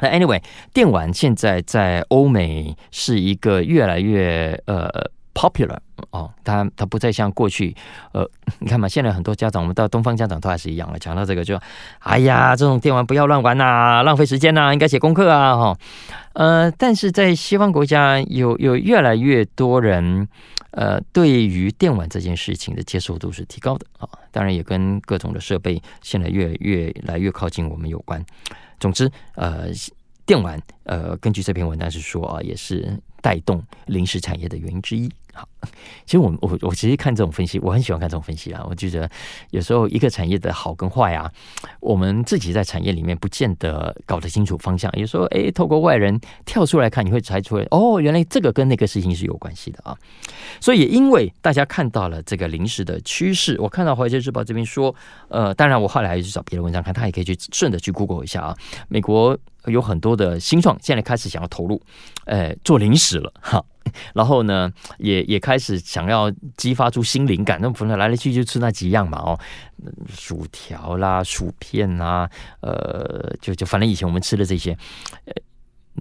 [0.00, 0.42] 那 Anyway，
[0.74, 5.10] 电玩现在在欧美是一个越来越呃。
[5.38, 5.78] Popular
[6.10, 7.72] 哦，他他不再像过去，
[8.10, 8.28] 呃，
[8.58, 11.56] 你看嘛，现在很多家长，我们到东方家长都还是一样了，讲到这个就，
[12.00, 15.78] 哎呀，这种电玩不要乱玩呐、啊，浪费时间呐、啊，应该写功课啊，哈、哦，
[16.32, 20.26] 呃，但是在西方国家有有越来越多人，
[20.72, 28.20] 呃，对于电玩这件事情的接受度是提高的啊、哦，当然也跟各种的设备现在越越来越靠近我们有关。
[28.80, 29.66] 总之，呃，
[30.26, 35.10] 电玩，呃，根据这篇文章是说啊，也是带动零食产业的原因之一。
[35.38, 35.48] 好，
[36.04, 38.66] 其实我我我其实看这种分析，我很喜欢看这种分析啊。
[38.68, 39.08] 我觉得
[39.50, 41.30] 有时候一个产业的好跟坏啊，
[41.78, 44.90] 我们自己在产业里面不见得搞得清楚方向。
[44.98, 49.96] 有时候哎，透过外人跳出来看，你会猜出来哦，原来这个跟那个事情是有关系的啊。
[50.60, 54.92] 所以也因为大家看到了这个零食的趋势，我看到《华尔街日报》这边说，
[55.28, 58.56] 呃，当然我后来还去找别的文章看，他也可以去顺着去 Google 一下啊。
[58.88, 61.80] 美国有很多的新创，现在开始想要投入，
[62.24, 63.64] 呃，做零食了哈。
[64.14, 67.58] 然后呢，也也开始想要激发出新灵感。
[67.60, 69.38] 那不能来来去去就吃那几样嘛，哦，
[70.08, 72.28] 薯条啦、薯片啦，
[72.60, 74.76] 呃，就就反正以前我们吃的这些，
[75.24, 75.32] 呃，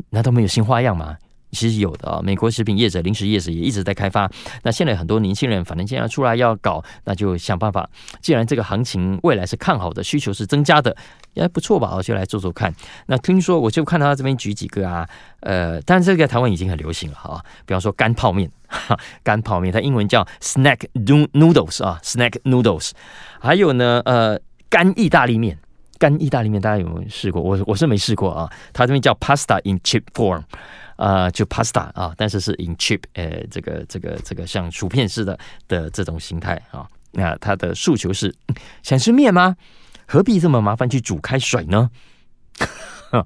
[0.10, 1.18] 难道没有新花样吗？
[1.52, 4.30] 其实有的啊，美国食品业者、零食业者也一直在开发。
[4.64, 7.90] 那现在很多年轻人，反正现在出来要搞，那就想办法。
[8.22, 10.96] 既然这个行情未来是看好的，需求是增加的，
[11.34, 11.94] 也不错吧？
[11.96, 12.74] 我就来做做看。
[13.06, 15.08] 那听说我就看到他这边举几个啊，
[15.40, 17.44] 呃，但是这个台湾已经很流行了哈。
[17.66, 18.52] 比方说干泡面，
[19.24, 22.92] 干泡面，它英文叫 snack noodles 啊，snack noodles。
[23.40, 24.38] 还有呢，呃，
[24.70, 25.58] 干意大利面，
[25.98, 27.42] 干意大利面大家有没有试过？
[27.42, 28.52] 我我是没试过啊。
[28.74, 30.44] 它这边叫 pasta in chip form。
[30.98, 36.88] 呃，就 pasta 啊，但是是 in chip，呃，这个这个这个像薯片似的的这种形态啊。
[37.12, 38.36] 那他的诉求是
[38.84, 39.56] 想吃面吗？
[40.06, 41.90] 何必这么麻烦去煮开水呢？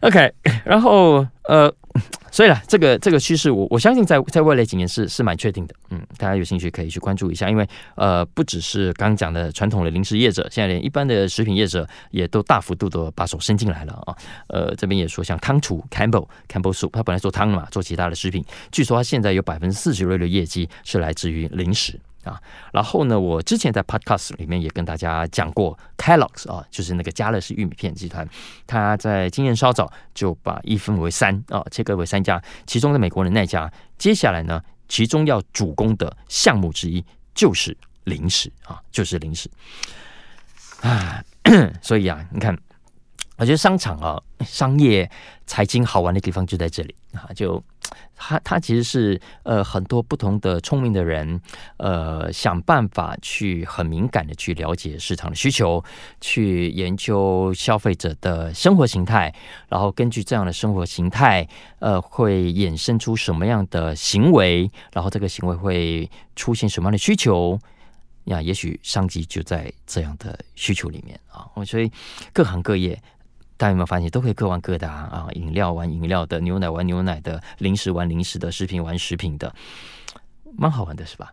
[0.00, 0.32] OK，
[0.64, 1.74] 然后呃。
[2.30, 5.74] 所以啦，这个这个趋势，我我相信在在未来几年是是蛮确定的。
[5.90, 7.64] 嗯，大家有兴趣可以去关注一下，因为
[7.94, 14.16] 呃，不只是刚讲的传统的零食业者，现在连一般的食品业者也都大幅度的把手伸进来了啊。
[14.48, 22.00] 呃，这边也说像汤厨 Campbell Campbell Soup，他本来做汤嘛，做其他的食品，据说他现在有百分之四十六的业绩是来自于零食。
[22.24, 22.40] 啊，
[22.72, 28.28] 然后呢，我之前在 Podcast 里面也跟大家讲过 Kellogg's 啊，就是那个家乐氏玉米片集团，
[28.66, 37.04] 他在今年稍早就把一分为三啊，切割为三家，其中的美国的那家，接下来呢，其中要主攻的项目之一
[37.34, 39.50] 就是零食啊，就是零食。
[40.80, 41.24] 啊，
[41.80, 42.54] 所以啊，你看，
[43.36, 45.10] 我觉得商场啊，商业
[45.46, 47.62] 财经好玩的地方就在这里啊，就。
[48.16, 51.40] 它，它其实是呃很多不同的聪明的人，
[51.76, 55.84] 呃想办法去很敏感的去了解市场的需求，
[56.20, 59.34] 去研究消费者的生活形态，
[59.68, 61.46] 然后根据这样的生活形态，
[61.80, 67.58] 呃会衍生出什么样的行为，然后这个行为会出现什么样的需求，
[68.24, 71.90] 呀，也许商机就在这样的需求里面啊，所以
[72.32, 72.98] 各行各业。
[73.56, 75.08] 大家有没有发现，都可以各玩各的啊？
[75.12, 79.54] 啊，饮料玩饮料的，牛奶玩牛奶的，零食玩零食的，食品玩食品的，
[80.56, 81.32] 蛮好玩的，是吧？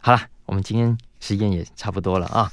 [0.00, 2.50] 好了，我们今天时间也差不多了啊。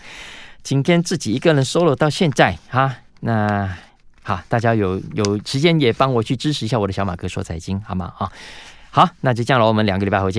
[0.63, 3.77] 今天自己一个人 solo 到现在哈，那
[4.23, 8.11] 好，大家有有时间也帮我去支持一下我的小马哥说财经，好吗？
[8.17, 8.31] 啊，
[8.89, 10.33] 好，那就这样了，我们两个礼拜后见。